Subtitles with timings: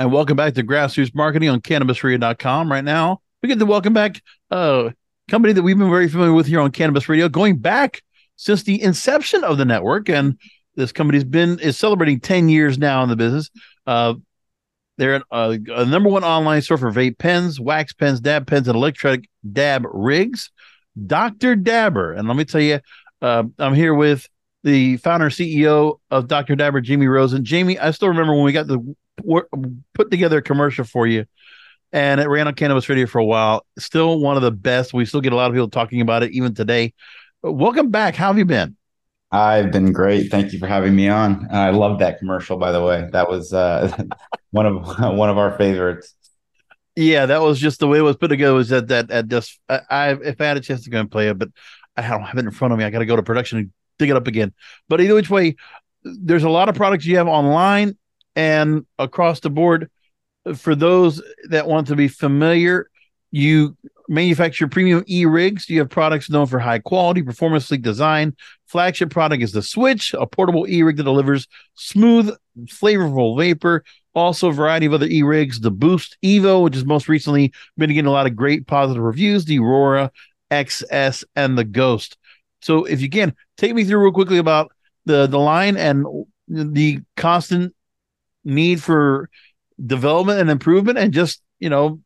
[0.00, 2.70] And welcome back to Grassroots Marketing on CannabisRadio.com.
[2.70, 4.92] Right now, we get to welcome back a
[5.28, 8.02] company that we've been very familiar with here on Cannabis Radio, going back
[8.34, 10.08] since the inception of the network.
[10.08, 10.36] And
[10.74, 13.50] this company's been is celebrating 10 years now in the business.
[13.86, 14.14] Uh,
[14.98, 18.74] they're a, a number one online store for vape pens, wax pens, dab pens, and
[18.74, 20.50] electronic dab rigs.
[21.06, 21.54] Dr.
[21.54, 22.14] Dabber.
[22.14, 22.80] And let me tell you,
[23.22, 24.28] uh, I'm here with
[24.64, 26.56] the founder and CEO of Dr.
[26.56, 27.44] Dabber, Jamie Rosen.
[27.44, 28.96] Jamie, I still remember when we got the
[29.94, 31.26] put together a commercial for you,
[31.92, 33.64] and it ran on Cannabis Radio for a while.
[33.78, 34.92] Still one of the best.
[34.92, 36.94] We still get a lot of people talking about it even today.
[37.42, 38.16] Welcome back.
[38.16, 38.76] How have you been?
[39.30, 40.30] I've been great.
[40.30, 41.46] Thank you for having me on.
[41.50, 43.08] I love that commercial, by the way.
[43.12, 43.94] That was uh,
[44.50, 46.14] one of one of our favorites.
[46.96, 48.54] Yeah, that was just the way it was put together.
[48.54, 51.10] Was that that, that just I, I if I had a chance to go and
[51.10, 51.50] play it, but
[51.96, 52.84] I don't have it in front of me.
[52.84, 54.52] I got to go to production and dig it up again.
[54.88, 55.56] But either which way,
[56.02, 57.96] there's a lot of products you have online
[58.36, 59.90] and across the board
[60.56, 62.88] for those that want to be familiar
[63.34, 63.76] you
[64.08, 65.68] manufacture premium e-rigs.
[65.68, 68.36] You have products known for high quality performance sleek design.
[68.68, 72.32] Flagship product is the switch a portable e-rig that delivers smooth
[72.66, 73.82] flavorful vapor.
[74.14, 78.06] Also a variety of other e-rigs the boost evo which has most recently been getting
[78.06, 80.12] a lot of great positive reviews the aurora
[80.52, 82.16] xs and the ghost.
[82.62, 84.72] So if you can take me through real quickly about
[85.06, 86.06] the the line and
[86.48, 87.74] the constant
[88.44, 89.28] need for
[89.84, 92.00] development and improvement and just, you know,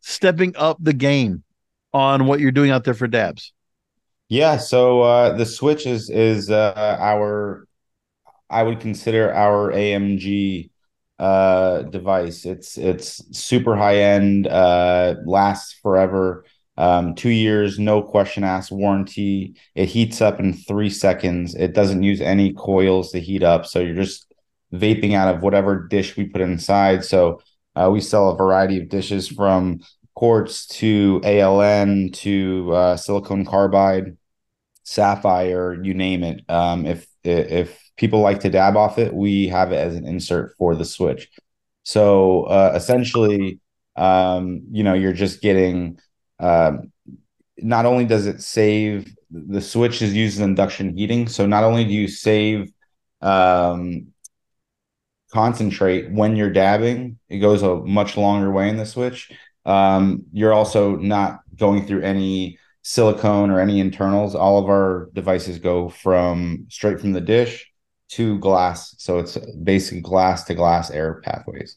[0.00, 1.44] stepping up the game
[1.92, 3.52] on what you're doing out there for dabs?
[4.28, 7.66] Yeah, so uh, the Switch is is uh, our
[8.48, 10.70] I would consider our AMG
[11.18, 12.46] uh, device.
[12.46, 16.44] It's it's super high end, uh, lasts forever.
[16.76, 19.54] Um, two years, no question asked warranty.
[19.74, 21.54] It heats up in three seconds.
[21.54, 24.32] It doesn't use any coils to heat up, so you're just
[24.72, 27.04] vaping out of whatever dish we put inside.
[27.04, 27.40] So
[27.76, 29.80] uh, we sell a variety of dishes from
[30.14, 34.16] quartz to ALN to uh, silicon carbide,
[34.82, 36.42] sapphire, you name it.
[36.48, 40.54] Um, if if people like to dab off it, we have it as an insert
[40.58, 41.28] for the switch.
[41.84, 43.60] So uh, essentially,
[43.96, 45.98] um, you know, you're just getting.
[46.42, 46.92] Um,
[47.58, 51.84] not only does it save the switch is used in induction heating, so not only
[51.84, 52.70] do you save
[53.22, 54.08] um,
[55.32, 57.18] concentrate when you're dabbing.
[57.28, 59.32] It goes a much longer way in the switch.
[59.64, 64.34] Um, you're also not going through any silicone or any internals.
[64.34, 67.70] All of our devices go from straight from the dish
[68.10, 68.94] to glass.
[68.98, 71.76] So it's basically glass to glass air pathways.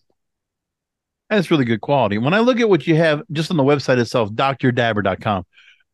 [1.30, 2.18] And it's really good quality.
[2.18, 5.46] When I look at what you have just on the website itself, drdabber.com,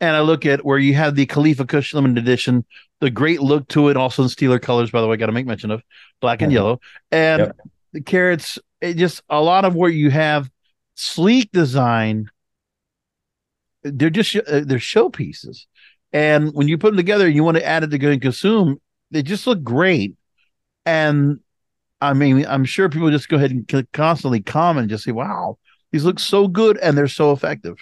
[0.01, 2.65] and I look at where you have the Khalifa Kush limited edition,
[2.99, 5.45] the great look to it, also in Steeler colors, by the way, got to make
[5.45, 5.83] mention of
[6.19, 6.81] black and yellow,
[7.11, 7.57] and yep.
[7.93, 8.59] the carrots.
[8.81, 10.49] It just a lot of where you have
[10.95, 12.29] sleek design.
[13.83, 15.65] They're just uh, they're showpieces,
[16.11, 18.81] and when you put them together, you want to add it to go and consume.
[19.11, 20.15] They just look great,
[20.85, 21.41] and
[22.01, 25.57] I mean, I'm sure people just go ahead and constantly comment, and just say, "Wow,
[25.91, 27.77] these look so good," and they're so effective.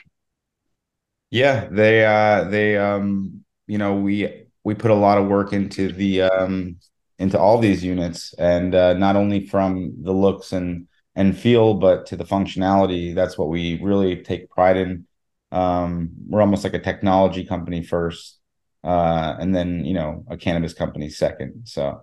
[1.31, 5.92] Yeah, they uh they um you know we we put a lot of work into
[5.92, 6.77] the um
[7.19, 12.06] into all these units and uh not only from the looks and and feel, but
[12.07, 13.13] to the functionality.
[13.13, 15.06] That's what we really take pride in.
[15.51, 18.39] Um, we're almost like a technology company first,
[18.83, 21.63] uh, and then you know a cannabis company second.
[21.68, 22.01] So,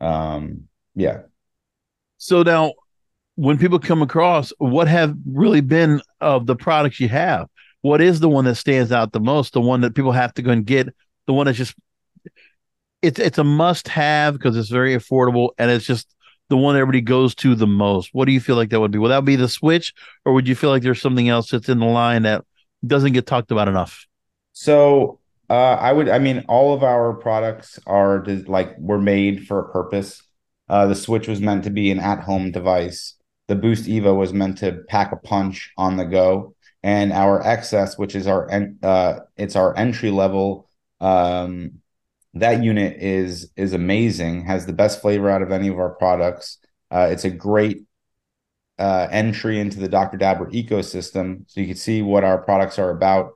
[0.00, 1.22] um, yeah.
[2.18, 2.74] So now,
[3.36, 7.48] when people come across, what have really been of the products you have?
[7.82, 9.52] What is the one that stands out the most?
[9.52, 10.92] The one that people have to go and get?
[11.26, 11.74] The one that's just
[13.00, 16.12] it's it's a must have because it's very affordable and it's just
[16.48, 18.10] the one everybody goes to the most.
[18.12, 18.98] What do you feel like that would be?
[18.98, 19.92] Would that be the Switch,
[20.24, 22.44] or would you feel like there's something else that's in the line that
[22.86, 24.06] doesn't get talked about enough?
[24.52, 25.20] So
[25.50, 29.72] uh, I would, I mean, all of our products are like were made for a
[29.72, 30.22] purpose.
[30.68, 33.14] Uh, the Switch was meant to be an at-home device.
[33.46, 37.98] The Boost Evo was meant to pack a punch on the go, and our XS,
[37.98, 38.50] which is our
[38.82, 40.68] uh, it's our entry level
[41.00, 41.80] um,
[42.34, 46.58] that unit is is amazing has the best flavor out of any of our products.
[46.90, 47.84] Uh, it's a great
[48.78, 51.44] uh, entry into the dr dabber ecosystem.
[51.48, 53.32] So you can see what our products are about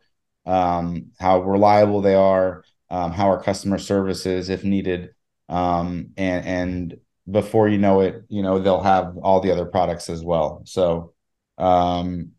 [0.46, 5.10] um, how reliable they are um, how our customer service is if needed
[5.48, 6.96] um, and and
[7.30, 10.62] before you know it you know they'll have all the other products as well.
[10.64, 11.12] So
[11.58, 12.32] um,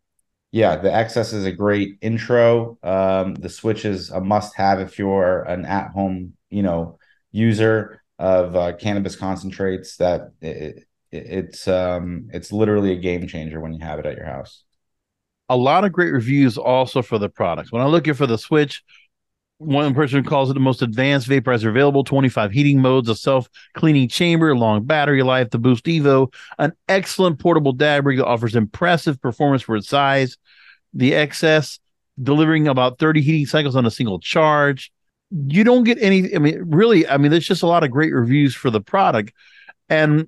[0.52, 2.78] yeah, the XS is a great intro.
[2.84, 7.00] Um, the Switch is a must have if you're an at home you know
[7.32, 13.60] user of uh, cannabis concentrates that it, it, it's um it's literally a game changer
[13.60, 14.64] when you have it at your house.
[15.50, 17.72] A lot of great reviews also for the products.
[17.72, 18.84] When i'm looking for the switch
[19.58, 24.56] one person calls it the most advanced vaporizer available 25 heating modes a self-cleaning chamber
[24.56, 29.62] long battery life the boost evo an excellent portable dab rig that offers impressive performance
[29.62, 30.38] for its size
[30.94, 31.80] the xs
[32.22, 34.92] delivering about 30 heating cycles on a single charge
[35.34, 36.36] you don't get any.
[36.36, 39.34] I mean, really, I mean, there's just a lot of great reviews for the product,
[39.90, 40.28] and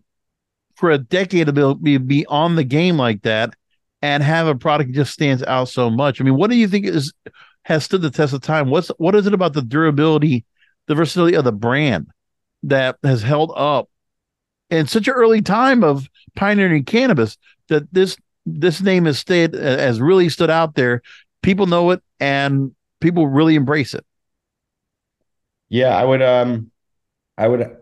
[0.75, 3.54] for a decade to be, be on the game like that
[4.01, 6.19] and have a product that just stands out so much.
[6.19, 7.13] I mean, what do you think is
[7.66, 8.70] has stood the test of time?
[8.70, 10.46] What's what is it about the durability,
[10.88, 12.08] the versatility of the brand
[12.64, 13.90] that has held up
[14.70, 17.38] in such an early time of pioneering cannabis
[17.70, 21.02] that this this name has stayed has really stood out there.
[21.42, 22.72] People know it and
[23.02, 24.06] people really embrace it.
[25.70, 26.70] Yeah, I would um
[27.36, 27.78] I would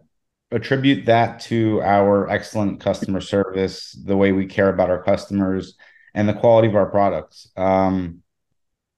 [0.50, 5.76] attribute that to our excellent customer service, the way we care about our customers
[6.14, 7.50] and the quality of our products.
[7.58, 8.22] Um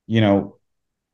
[0.08, 0.58] you know,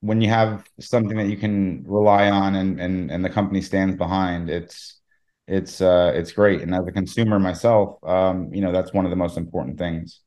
[0.01, 3.95] when you have something that you can rely on and and and the company stands
[3.95, 4.99] behind, it's
[5.47, 9.11] it's uh it's great and as a consumer myself, um you know, that's one of
[9.11, 10.21] the most important things.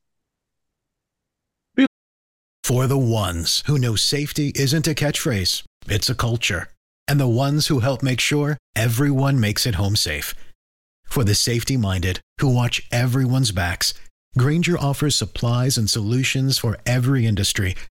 [2.63, 6.67] For the ones who know safety isn't a catchphrase, it's a culture
[7.07, 10.33] and the ones who help make sure everyone makes it home safe.
[11.05, 13.93] For the safety minded who watch everyone's backs,
[14.37, 17.75] Grainger offers supplies and solutions for every industry,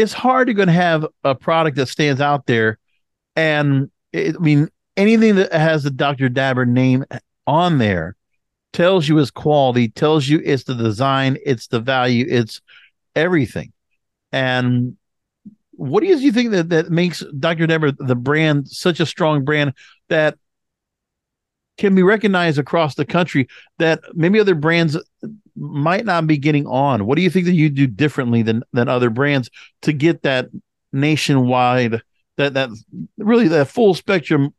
[0.00, 2.78] it's hard to going to have a product that stands out there.
[3.36, 6.28] And it, I mean, anything that has the Dr.
[6.28, 7.04] Dabber name
[7.46, 8.16] on there
[8.72, 12.60] tells you its quality, tells you it's the design, it's the value, it's
[13.14, 13.72] everything.
[14.32, 14.96] And
[15.72, 17.66] what do you think that, that makes Dr.
[17.66, 19.74] Dabber the brand such a strong brand
[20.08, 20.36] that
[21.78, 24.96] can be recognized across the country that maybe other brands
[25.60, 27.06] might not be getting on?
[27.06, 29.50] What do you think that you do differently than than other brands
[29.82, 30.48] to get that
[30.92, 32.02] nationwide
[32.36, 32.70] that that
[33.18, 34.54] really that full spectrum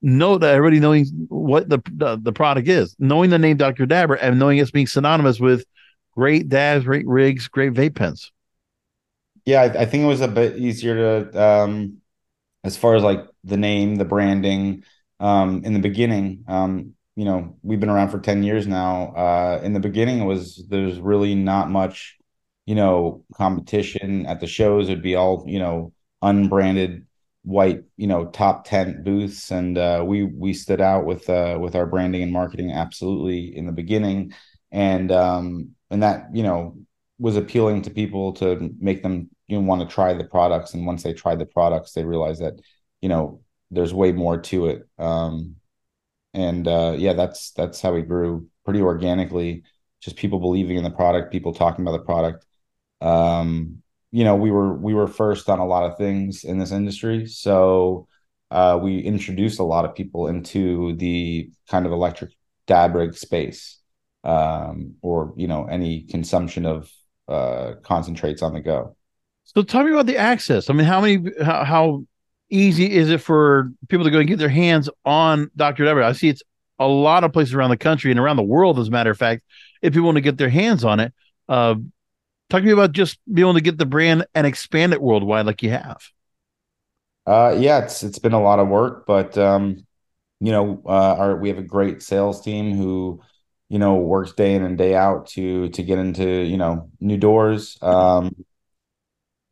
[0.00, 3.86] know that already knowing what the, the, the product is, knowing the name Dr.
[3.86, 5.64] Dabber and knowing it's being synonymous with
[6.12, 8.32] great dabs, great rigs, great vape pens.
[9.44, 10.94] Yeah, I, I think it was a bit easier
[11.30, 11.98] to um
[12.64, 14.84] as far as like the name, the branding.
[15.20, 19.12] Um, in the beginning, um, you know, we've been around for 10 years now.
[19.14, 22.16] Uh, in the beginning, it was there's really not much,
[22.66, 24.88] you know, competition at the shows.
[24.88, 25.92] It'd be all, you know,
[26.22, 27.06] unbranded
[27.44, 31.74] white you know top tent booths and uh, we we stood out with uh, with
[31.74, 34.32] our branding and marketing absolutely in the beginning
[34.70, 36.76] and um and that you know
[37.18, 40.86] was appealing to people to make them you know want to try the products and
[40.86, 42.54] once they tried the products they realized that
[43.00, 43.40] you know
[43.70, 45.56] there's way more to it um
[46.34, 49.62] and uh yeah that's that's how we grew pretty organically
[50.00, 52.46] just people believing in the product people talking about the product.
[53.00, 56.72] Um you know we were we were first on a lot of things in this
[56.72, 57.26] industry.
[57.26, 58.08] So
[58.52, 62.32] uh, we introduced a lot of people into the kind of electric
[62.66, 63.78] dab rig space
[64.24, 66.90] um, or you know any consumption of
[67.28, 68.94] uh, concentrates on the go.
[69.44, 70.68] So tell me about the access.
[70.68, 72.04] I mean how many how, how
[72.52, 76.02] easy is it for people to go and get their hands on dr Dabber?
[76.02, 76.42] i see it's
[76.78, 79.18] a lot of places around the country and around the world as a matter of
[79.18, 79.42] fact
[79.82, 81.12] if people want to get their hands on it
[81.48, 81.74] uh,
[82.52, 85.46] Talk to me about just being able to get the brand and expand it worldwide
[85.46, 86.02] like you have.
[87.26, 89.86] Uh, yeah, it's it's been a lot of work, but um,
[90.38, 93.22] you know, uh, our we have a great sales team who,
[93.70, 97.16] you know, works day in and day out to to get into you know new
[97.16, 97.78] doors.
[97.80, 98.44] Um,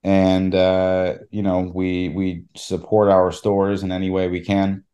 [0.03, 4.85] and uh, you know, we we support our stores in any way we can.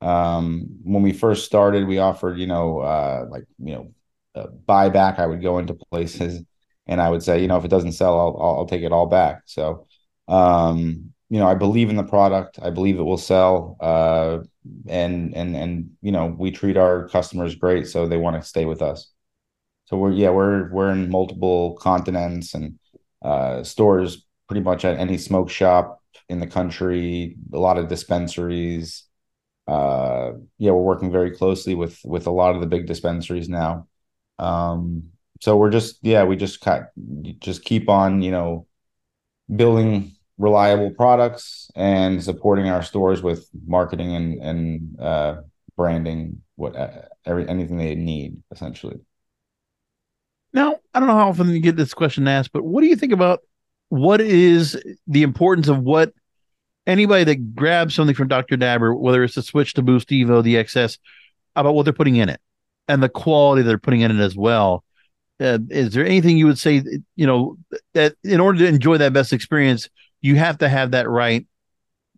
[0.00, 5.18] Um, when we first started, we offered you know uh, like you know buyback.
[5.18, 6.42] I would go into places
[6.86, 9.06] and I would say, you know, if it doesn't sell, I'll I'll take it all
[9.06, 9.42] back.
[9.46, 9.86] So,
[10.28, 12.58] um, you know, I believe in the product.
[12.62, 13.76] I believe it will sell.
[13.80, 14.38] Uh,
[14.88, 18.64] and and and you know, we treat our customers great, so they want to stay
[18.64, 19.10] with us.
[19.86, 22.78] So we're yeah, we're we're in multiple continents and
[23.22, 27.36] uh, stores pretty much at any smoke shop in the country.
[27.52, 29.04] A lot of dispensaries.
[29.66, 33.88] Uh, yeah, we're working very closely with with a lot of the big dispensaries now.
[34.38, 35.10] Um,
[35.40, 36.86] so we're just yeah we just kind
[37.40, 38.66] just keep on you know
[39.54, 45.36] building reliable products and supporting our stores with marketing and and uh,
[45.76, 48.98] branding what uh, every anything they need essentially
[50.52, 52.96] now i don't know how often you get this question asked but what do you
[52.96, 53.40] think about
[53.88, 56.12] what is the importance of what
[56.86, 60.56] anybody that grabs something from dr dabber whether it's the switch to boost evo the
[60.56, 60.98] xs
[61.54, 62.40] about what they're putting in it
[62.88, 64.84] and the quality they're putting in it as well.
[65.38, 66.82] Uh, is there anything you would say
[67.14, 67.58] you know
[67.92, 69.90] that in order to enjoy that best experience
[70.22, 71.46] you have to have that right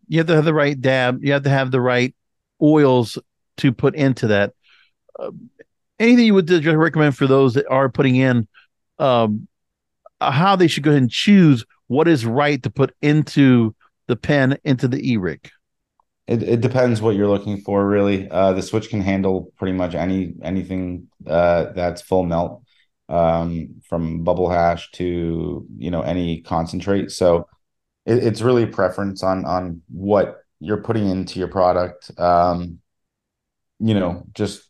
[0.06, 2.14] you have to have the right dab you have to have the right
[2.62, 3.18] oils
[3.56, 4.52] to put into that?
[5.18, 5.32] Uh,
[5.98, 8.46] anything you would recommend for those that are putting in
[9.00, 9.48] um,
[10.20, 13.74] how they should go ahead and choose what is right to put into
[14.06, 15.50] the pen into the e-rig
[16.26, 19.94] it, it depends what you're looking for really uh, the switch can handle pretty much
[19.94, 22.62] any anything uh, that's full melt
[23.08, 27.10] um, from bubble hash to you know any concentrate.
[27.10, 27.48] So
[28.06, 32.10] it, it's really a preference on on what you're putting into your product.
[32.18, 32.80] Um,
[33.78, 34.62] you know, just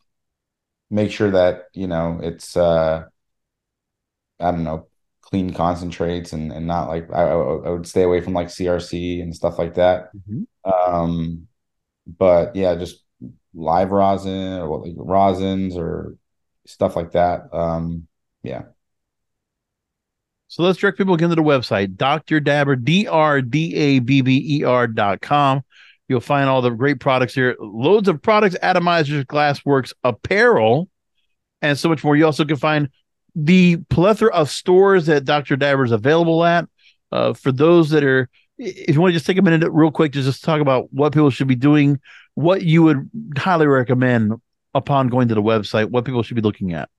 [0.89, 3.03] make sure that you know it's uh,
[4.39, 4.87] I don't know
[5.29, 9.35] clean concentrates and and not like I, I would stay away from like CRC and
[9.35, 10.09] stuff like that.
[10.15, 10.71] Mm-hmm.
[10.71, 11.47] Um,
[12.07, 13.03] but yeah, just
[13.53, 16.15] live rosin or like rosins or
[16.65, 17.53] stuff like that.
[17.53, 18.07] Um,
[18.43, 18.63] yeah.
[20.47, 22.39] So let's direct people again to the website, Dr.
[22.39, 25.61] Dabber, D R D A B B E R dot com.
[26.07, 30.89] You'll find all the great products here, loads of products, atomizers, glassworks, apparel,
[31.61, 32.15] and so much more.
[32.15, 32.89] You also can find
[33.35, 35.55] the plethora of stores that Dr.
[35.55, 36.67] Dabber is available at.
[37.11, 40.11] Uh, for those that are, if you want to just take a minute real quick
[40.13, 41.99] to just talk about what people should be doing,
[42.35, 44.33] what you would highly recommend
[44.75, 46.89] upon going to the website, what people should be looking at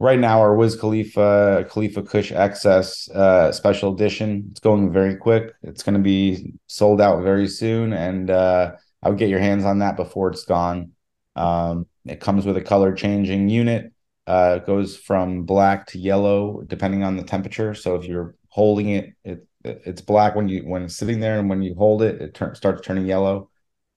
[0.00, 4.48] right now our Wiz Khalifa Khalifa Kush XS uh, special edition.
[4.50, 5.52] It's going very quick.
[5.62, 9.64] It's going to be sold out very soon, and uh, I would get your hands
[9.64, 10.92] on that before it's gone.
[11.36, 13.92] Um, it comes with a color changing unit.
[14.30, 17.74] Uh, it goes from black to yellow depending on the temperature.
[17.74, 21.48] So if you're holding it, it it's black when you when it's sitting there, and
[21.50, 23.50] when you hold it, it turn, starts turning yellow.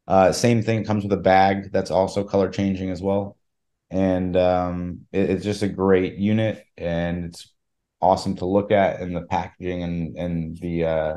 [0.08, 3.38] Uh, same thing comes with a bag that's also color changing as well,
[3.92, 7.54] and um, it, it's just a great unit, and it's
[8.02, 11.16] awesome to look at, and the packaging and and the uh,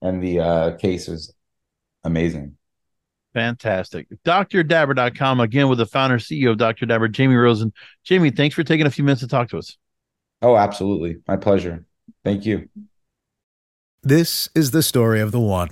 [0.00, 1.34] and the uh, case is
[2.04, 2.56] amazing.
[3.36, 4.06] Fantastic.
[4.24, 6.86] DrDabber.com, again, with the founder, CEO of Dr.
[6.86, 7.70] Dabber, Jamie Rosen.
[8.02, 9.76] Jamie, thanks for taking a few minutes to talk to us.
[10.40, 11.18] Oh, absolutely.
[11.28, 11.84] My pleasure.
[12.24, 12.70] Thank you.
[14.02, 15.68] This is the story of the one.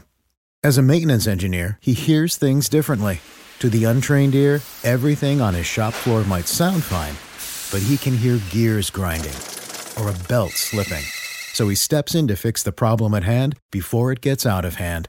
[0.63, 3.21] As a maintenance engineer, he hears things differently.
[3.61, 7.15] To the untrained ear, everything on his shop floor might sound fine,
[7.73, 9.33] but he can hear gears grinding
[9.99, 11.05] or a belt slipping.
[11.55, 14.75] So he steps in to fix the problem at hand before it gets out of
[14.75, 15.09] hand.